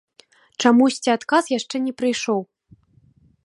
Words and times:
Чамусьці 0.63 1.13
адказ 1.17 1.51
яшчэ 1.57 1.75
не 1.87 1.93
прыйшоў. 2.03 2.39